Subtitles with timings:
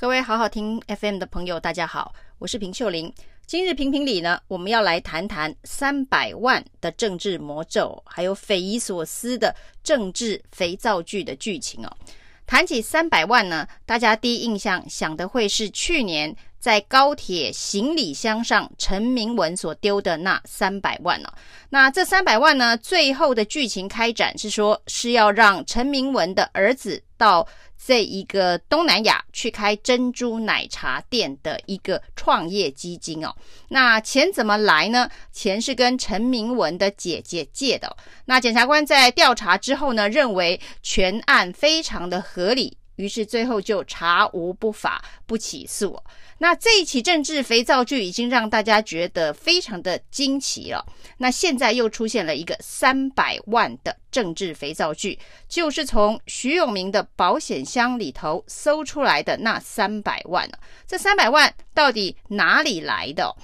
[0.00, 3.12] 各位好好听 FM 的朋友，大家好，我是平秀玲。
[3.44, 11.96] 今日评评理呢，我们要来谈谈三百万的政治魔咒，还有匪夷所思的政治肥皂剧的剧情哦。
[12.46, 21.28] 谈起三百万呢，大家第一印象想的会是去年在高铁行李箱上陈明文所丢的那三百万哦。
[21.68, 27.46] 那这三百万呢，最后的剧情开展是说是要让陈明文的儿子到。
[27.82, 33.34] 这一个东南亚去开珍珠奶茶店的一个创业基金哦，
[33.68, 35.08] 那钱怎么来呢？
[35.32, 37.96] 钱是跟陈明文的姐姐借的。
[38.26, 42.76] 那检察官在调查之后呢，认为全案非常的合理。
[43.00, 45.98] 于是最后就查无不法，不起诉。
[46.36, 50.84] 那这一起政治肥皂剧已经让大家觉得非常的惊奇了。
[51.18, 55.18] 那现在又出现了一个三百万的政治肥皂剧，
[55.48, 60.58] 就是从徐永明的保险箱里头搜出来的那三百万呢？
[60.86, 63.34] 这三百万到底哪里来的？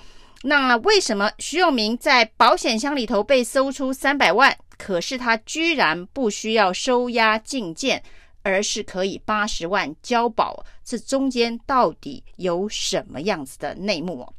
[0.42, 8.02] 那为什么徐永明在保险箱里头被搜出三百万，可是他居然不需要收押禁见？
[8.46, 14.32] 而是可以八十万交保，这中间到底有什么样子的内幕？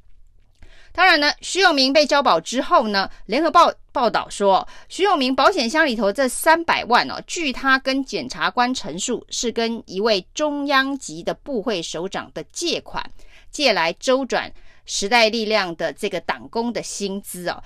[0.93, 13.03] 当然呢，徐永明被交保之后呢，联合报报道说，徐永明保险箱里头这三百万哦，据他跟检察官陈述，是跟一位中央级的部会首长的借款，
[13.51, 14.51] 借来周转
[14.85, 17.61] 时代力量的这个党工的薪资哦。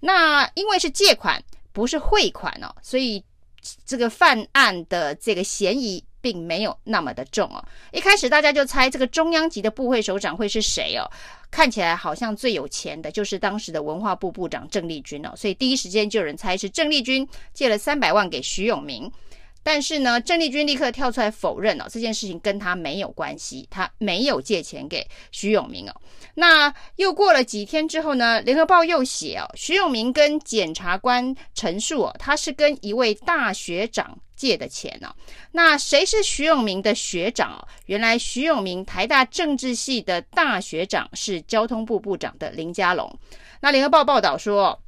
[0.00, 3.24] 那因为是借款，不是汇款哦，所以。
[3.84, 7.64] 这个犯案的这个嫌疑并没有那么的重哦。
[7.92, 11.08] 一开始大家就猜这个中央级的部会首长会是谁哦？
[11.50, 19.10] 看起来好像最有钱的就是当时的文化部部长郑丽君哦，所以第一时间就有人猜是郑丽君借了三百万给徐永明。
[19.66, 26.00] 但是呢，郑丽君立刻跳出来否认哦，这件事情跟他没有关系，他没有借钱给徐永明哦。
[26.34, 35.12] 那又过了几天之后呢，联合报又写哦，徐永明跟检察官陈述哦，他是跟一位大学长借的钱哦。
[35.50, 37.66] 那谁是徐永明的学长哦？
[37.86, 43.12] 原来徐永明台大政治系的大学长是交通部部长的林佳龙。
[43.60, 44.80] 那联合报报道说，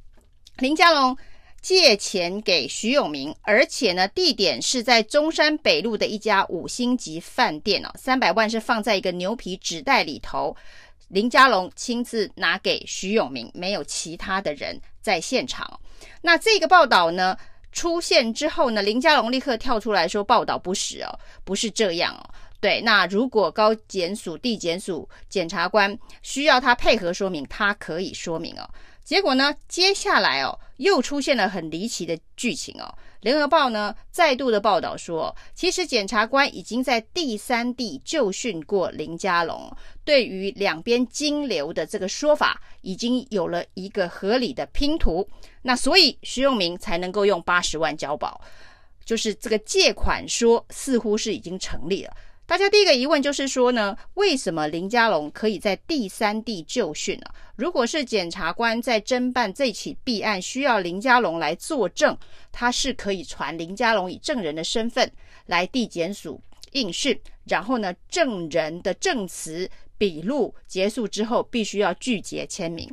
[0.59, 1.17] 林佳龙。
[1.61, 7.91] 借钱给徐永明，而且呢，地点是在中山北路的一家五星级饭店哦。
[7.95, 10.55] 三百万是放在一个牛皮纸袋里头，
[11.09, 15.79] 林佳龙亲自拿给徐永明，没有其他的人在现场。
[16.21, 17.37] 那这个报道呢
[17.71, 22.29] 出现之后呢，林佳龙立刻跳出来说报道不实哦，不是这样哦。
[22.61, 28.69] 对，那如果高检署、地检署检察官需要他配合说明，他可以说明哦。
[29.03, 32.93] 结果呢，接下来哦，又出现了很离奇的剧情哦。
[33.21, 45.27] 联合报呢再度的报道说，其实检察官已经在第三地就训过林佳龙，对于两边金流的这个说法，已经有了一个合理的拼图。
[45.63, 48.39] 那所以徐永明才能够用八十万交保，
[49.03, 52.15] 就是这个借款说似乎是已经成立了。
[52.49, 57.27] 大家第一个疑问就是说呢，为什么林佳龙可以在第三地就训呢？
[57.55, 62.17] 如果是检察官在侦办这起弊案需要林佳龙来作证，
[62.51, 65.11] 他是可以传林佳龙以证人的身份
[65.45, 72.91] 来地检署应讯，然后呢，证人的证词笔录结束之后，必须要拒绝签名。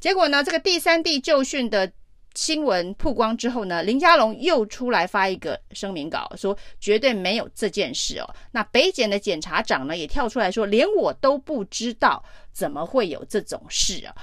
[0.00, 1.92] 结果呢，这个第三地就训的。
[2.34, 8.34] 新闻曝光之后呢，林佳龙又出来发一个声明稿，说绝对没有这件事哦。
[8.52, 14.14] 那北检的检察长呢，也跳出来说，连我都不知道，怎么会有这种事啊？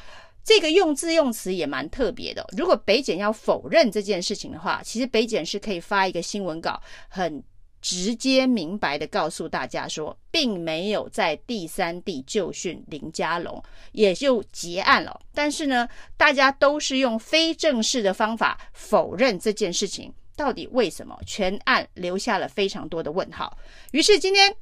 [0.44, 2.45] 这个用字用词也蛮特别的。
[2.57, 7.44] 如果北检要否认这件事情的话，其实北检是可以发一个新闻稿，很。
[7.81, 13.62] 直接明白的告诉大家说，并没有在第三地就训林佳龙，
[13.92, 15.19] 也就结案了。
[15.34, 21.18] 但是呢，大家都是用非正式的方法否认这件事情，到底为什么？
[21.25, 23.58] 全案留下了非常多的问号。
[23.92, 24.56] 于是今天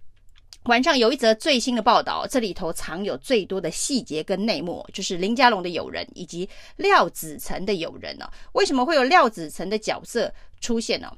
[0.63, 8.29] 晚上有一则最新的报道，这里头藏有最多的细节跟内幕，就是林佳龙的友人以及廖子成的友人呢？
[8.53, 11.11] 为什么会有廖子成的角色出现呢？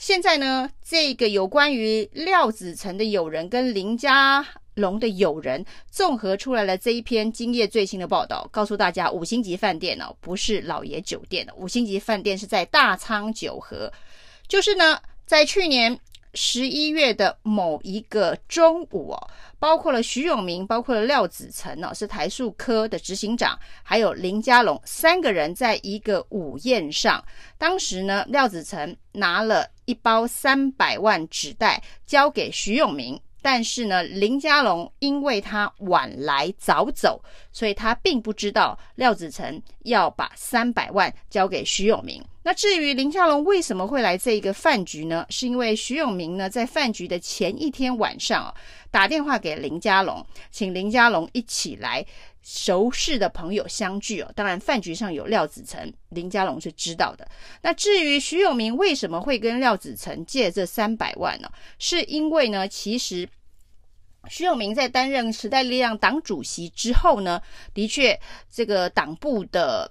[0.00, 4.42] 现在呢，这个有关于廖子成的友人跟林家
[4.72, 13.92] 龙的友人综合出来了这一篇今夜最新的报道，告诉大家五星级饭店哦，不是老爷酒店的，五星级饭店是在大仓九和，
[14.48, 16.00] 就是呢，在去年。
[16.34, 27.24] 十一月的某一个中午哦，包括了徐永明，包括了廖子成哦，是台塑科的执行长，还有林家龙三个人在一个午宴上。
[27.58, 37.22] 当时呢，廖子成拿了一包三百万纸袋交给徐永明，但是呢，林佳龙因为他晚来早走，
[37.52, 42.22] 所以他并不知道廖子成要把三百万交给徐永明。
[42.42, 45.26] 那至于林佳龙为什么会来这一个饭局呢？
[45.28, 48.54] 是因为徐永明呢在饭局的前一天晚上啊，
[48.90, 52.04] 打电话给林佳龙，请林佳龙一起来。
[52.42, 57.28] 熟识的朋友相聚哦，当然饭局上有廖子成，林佳龙是知道的。
[57.60, 61.50] 那至于徐永明为什么会跟廖子成借这三百万呢？
[61.78, 63.28] 是因为呢，其实
[64.28, 67.40] 徐永明在担任时代力量党主席之后呢，
[67.74, 68.18] 的确
[68.50, 69.90] 这个党部的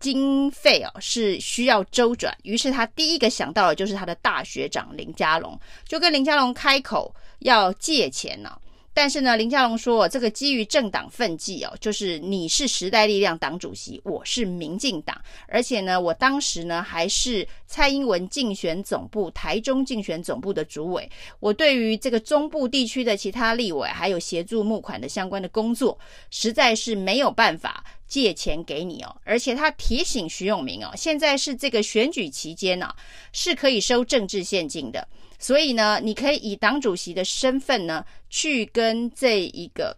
[0.00, 8.58] 经费哦是需要周转，于是他第一个想到的就是他的大学长林佳龙，就跟林佳龙开口要借钱呢。
[8.94, 15.18] 但是呢，林佳龙说，这个基于政党分际哦，就是你是时代力量党主席，我是民进党，
[15.48, 21.10] 而且呢，我当时呢还是蔡英文竞选总部台中竞选总部的主委，
[21.40, 25.98] 我对于这个中部地区的其他立委还有协助募款的相关的工作，
[26.30, 29.16] 实在是没有办法借钱给你哦。
[29.24, 32.94] 而且他提醒徐永明哦，现在是这个选举期间呢，
[33.32, 35.08] 是可以收政治献金的。
[35.42, 39.94] 所以呢，你可以以党主席的身份呢，去跟这一个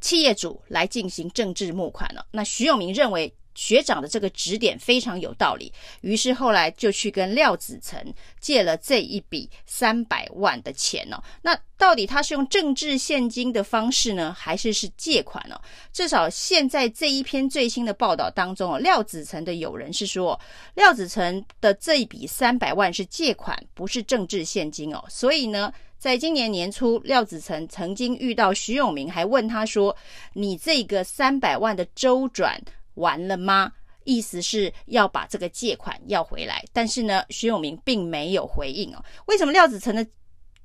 [0.00, 2.24] 企业主来进行政治募款了。
[2.30, 3.30] 那徐永明认为。
[3.58, 5.72] 学长的这个指点非常有道理，
[6.02, 8.00] 于是后来就去跟廖子成
[8.38, 11.20] 借了这一笔三百万的钱哦。
[11.42, 15.60] 那到底他是用政治现金的方式呢，还是是借款呢？
[15.92, 20.38] 至少现在这一篇最新的报道当中哦，廖子成的友人是说，
[20.74, 25.04] 廖子成的这一笔三百万是借款，不是政治现金哦。
[25.08, 29.96] 所以呢，在今年年初，廖子成曾经遇到徐永明，还问他说
[30.34, 32.56] ：“你这个三百万的周转？”
[32.98, 33.72] 完了吗？
[34.04, 39.04] 意思是要把这个借款要回来，但是呢，徐永明并没有回应哦。
[39.26, 40.06] 为什么廖子成的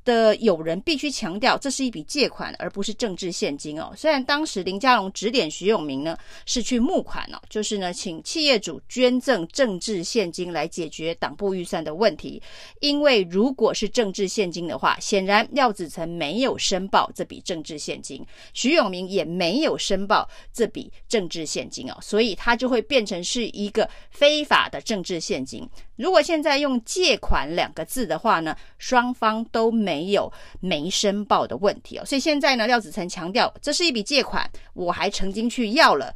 [0.05, 3.93] 的友人必须强调这是一笔借款，而不是政治现金哦。
[3.95, 12.41] 虽然当时林佳龙指点徐永明呢是去募款哦，就是呢请企业主捐赠政治现金来解决党部预算的问题。
[12.79, 25.67] 因为如果是政治现金的话，显然廖子成没有申报这笔政治现金，徐永明也没有申报这笔政治现金哦，所以他就会变成是一个非法的政治现金。
[25.95, 32.05] 如果现在用借款两个字的话呢，双方都没有没申报的问题哦。
[32.05, 36.13] 所以现在呢，廖子成强调这是一笔借款，我还曾经去要了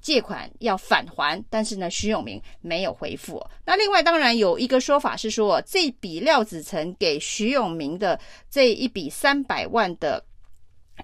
[0.00, 3.44] 借款要返还，但是呢，徐永明没有回复。
[3.64, 8.18] 那另外当然有一个说法是说，这笔廖子成给徐永明的
[8.50, 10.24] 这一笔三百万的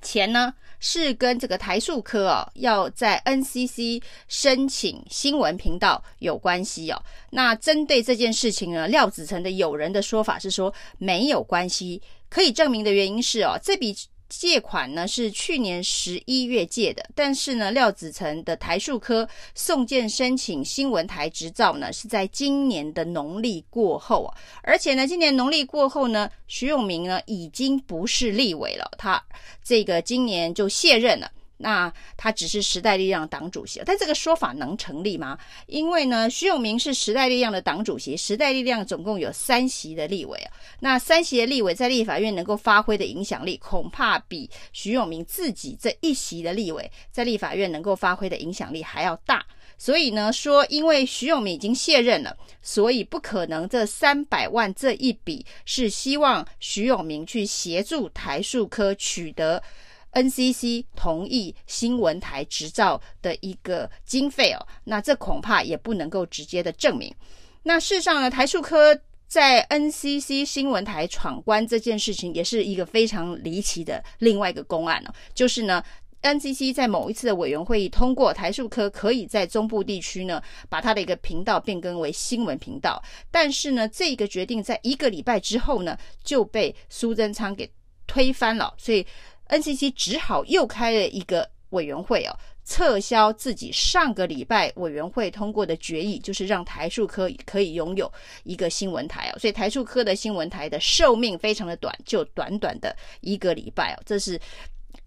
[0.00, 7.02] 钱呢，是跟这个台塑科哦，要在 NCC 申请新闻频道有关系哦。
[7.30, 12.00] 那针对这件事情呢，廖子成的友人的说法是说没有关系。
[12.28, 13.94] 可以证明的原因是哦，这笔。
[14.38, 29.22] 借款呢是去年十一月借的，但是呢，廖子成的台数科送件申请新闻台执照呢是在今年的农历过后啊，而且呢，今年农历过后呢，徐永明呢已经不是立委了，他
[29.62, 31.30] 这个今年就卸任了。
[31.62, 35.38] 那他只是时代力量党主席，但这个说法能成立吗？
[35.66, 40.38] 因为呢，徐永明是时代力量的党主席，时代力量总共有三席的立委。
[40.80, 49.46] 那三席的立委在立法院能够发挥的影响力，恐怕比徐永明自己这一席的立委在立法院能够发挥的影响力还要大。
[49.78, 59.62] 所以呢，说因为徐永明已经卸任了，所以不可能这三百万这一笔是希望徐永明去协助台塑科取得。
[60.12, 67.14] NCC 同意新闻台执照的一个经费哦，那这恐怕也不能够直接的证明。
[67.62, 75.14] 那事实上呢，台数科在 NCC 新闻台闯关这件事情，也是一个非常离奇的另外一个公案哦。
[75.32, 75.82] 就是呢
[76.20, 87.72] ，NCC 在某一次的委员会议通过台数科可以在中部地区呢，把它的一个频道变更为新闻频道，但是呢，这个决定在一个礼拜之后呢，就被苏贞昌给
[88.06, 89.06] 推翻了，所以。
[89.52, 92.32] NCC 只好又开了一个委员会哦，
[92.64, 98.10] 撤销自己上个礼拜委员会通过的决议，就是让台数科可以拥有
[98.44, 99.38] 一个新闻台哦。
[99.38, 104.02] 所以台数科的新闻台的寿命非常的短，就短短的一个礼拜哦。
[104.06, 104.40] 这是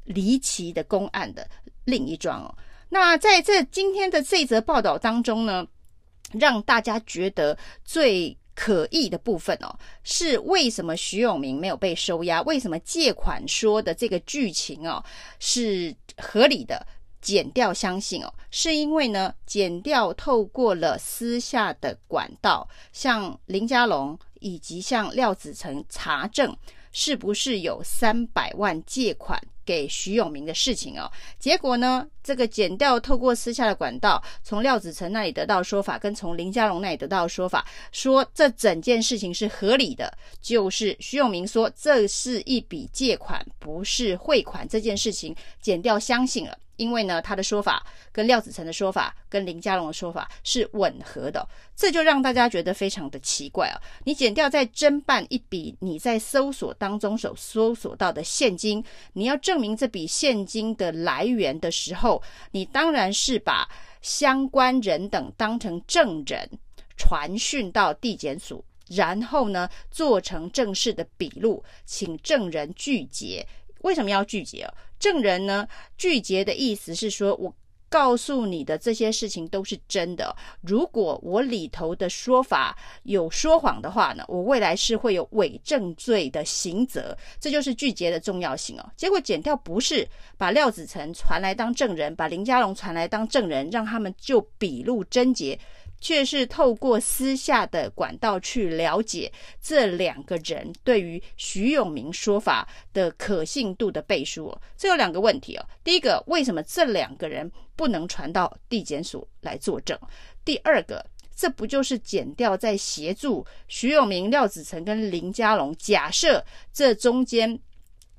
[0.04, 1.48] 离奇的公案的
[1.84, 2.56] 另一桩哦。
[2.88, 5.66] 那在这今天的这则报道当中呢，
[6.34, 8.38] 让大家觉得最。
[8.56, 12.42] 可疑的部分哦，是为什么徐永明没有被收押？
[12.44, 15.04] 为什么借款说的这个剧情哦
[15.40, 16.88] 是合理的？
[17.22, 26.56] 减掉相信哦，是因为呢，减掉透过了私下的管道，向林家龙以及向廖子成查证，
[26.92, 31.12] 是不是有三百万借款给徐永明的事情哦。
[31.40, 46.58] 结果呢，这个剪掉透过私下的管道，从廖子成那里得到说法，跟从林家龙那里得到说法，说这整件事情是合理的，就是徐永明说这是一笔借款，不是汇款，这件事情剪掉相信了。
[46.78, 53.82] 因为呢，他的说法跟廖子成的说法跟林佳龙的说法是吻合的，这就让大家觉得非常的奇怪啊！
[54.04, 63.70] 你检调在侦办一笔你在搜索当中所搜索到的现金，你要证明这笔现金的来源的时候，你当然是把
[64.02, 66.50] 相关人等当成证人
[66.98, 73.46] 传讯到地检署，然后呢做成正式的笔录，请证人具结。
[73.86, 74.68] 为什么要具结？
[74.98, 75.68] 证人呢？
[75.96, 77.54] 拒绝的意思是说，我
[77.88, 80.36] 告诉你的这些事情都是真的。
[80.62, 87.16] 如果我里头的说法有说谎的话呢，我未来是会有伪证罪的刑责。
[87.40, 88.92] 这就是拒绝的重要性哦。
[88.98, 95.58] 结果剪掉不是把廖子成传来当证人，把林家龙传来当证人，让他们就笔录侦结。
[96.06, 105.66] 却是透过私下的管道去了解这两个人对于徐永明说法的可信度的背书哦，这有两个问题哦。
[105.84, 109.98] 第一个，为什么这两个人不能传到地检署来作证？
[110.44, 111.04] 第二个，
[111.36, 115.76] 这不就是检调在协助徐永明、廖子成跟林家龙？
[115.76, 117.60] 假设这中间。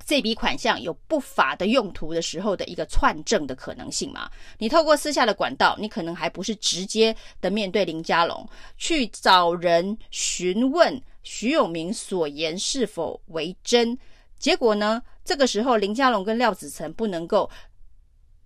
[0.07, 4.31] 这笔款项有不法的用途的时候的一个串证的可能性嘛？
[4.59, 8.49] 你透过私下的管道，你可能还不是直接的面对林佳龙
[8.79, 13.99] 去找人询问徐永明所言是否为真，
[14.39, 15.03] 结果呢？
[15.25, 17.51] 这个时候林佳龙跟廖子成不能够。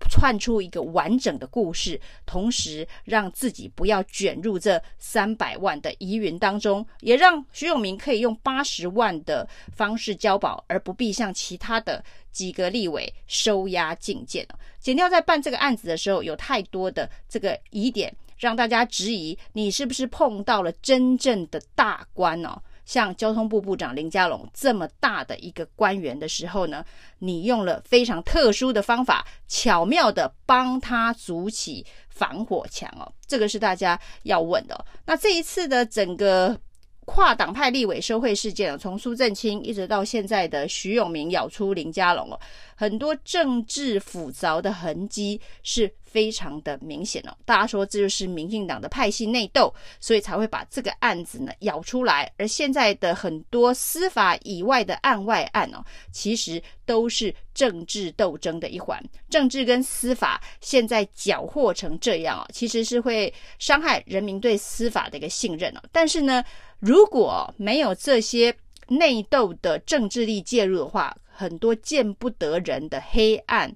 [0.09, 12.02] 串出一个完整的故事，同时让自己不要卷入这三百万的疑云当中，也让徐永明可以用八十万的方式交保，而不必向其他的
[12.33, 14.47] 几个立委收押禁见。
[14.78, 22.61] 检调在办这个案子的时候，有太多的这个疑点，让大家质疑你是不是碰到了真正的大官哦。
[22.90, 26.85] 像交通部部长林佳龙这么大的一个官员的时候呢，
[27.20, 34.85] 你用了非常特殊的方法，巧妙的帮他筑起防火墙哦，这个是大家要问的。
[35.06, 36.59] 那这一次的整个
[37.04, 42.40] 跨党派立委收贿事件，从苏正清一直到现在的徐永明咬出林佳龙哦，
[42.75, 47.36] 很多政治复杂的痕迹是非常的明显哦。
[47.44, 52.30] 大家说这就是民进党的派系内斗，所以才会把这个案子呢咬出来。
[52.36, 59.00] 而现在的很多司法以外的案外案哦，其实都是政治斗争的一环。
[59.28, 65.80] 政治跟司法现在搅和成这样哦，其实是会伤害人民对司法的一个信任哦。
[65.92, 66.42] 但是呢，
[66.80, 68.52] 如果没有这些
[68.88, 73.72] 内斗的政治力介入的话，很多见不得人的黑暗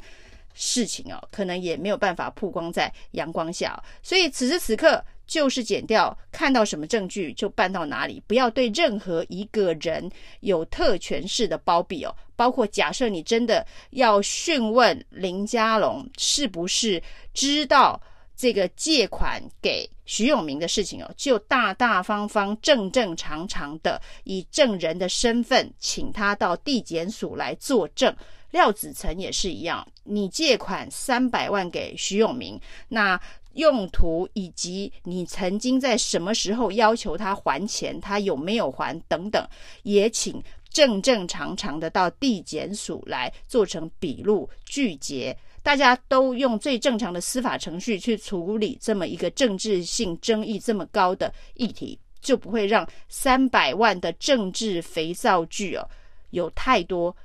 [0.54, 3.78] 事情哦，可能也没有办法曝光在阳光下。
[4.02, 12.16] 所以此时此刻就是检调，看到什么证据就办到哪里，不要对任何一个人有特权式的包庇哦。
[12.36, 17.02] 包括假设你真的要讯问林佳龙是不是
[17.34, 18.00] 知道。
[18.36, 28.12] 这个借款给徐永明的事情哦，就大大方方、正正常常的以证人的身份，请他到地检署来作证。
[28.54, 33.20] 廖子成也是一样，你借款三百万给徐永明，那
[33.54, 39.44] 用途以及你曾经在什么时候要求他还钱，他有没有还等等，
[39.82, 45.36] 也请正正常常的到地检署来做成笔录具结。
[45.60, 55.88] 大家都用最正常的司法程序去处理这么一个政治性争议这么高的议题，就不会让三百万的政治肥皂剧哦
[56.30, 57.16] 有太多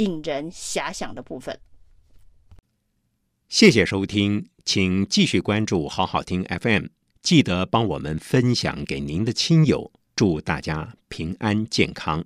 [0.00, 1.60] 引人遐想的部分。
[3.48, 6.86] 谢谢收听，请继续关注好好听 FM，
[7.20, 12.24] 记得帮我们分享给您的亲友，祝大家平安健康。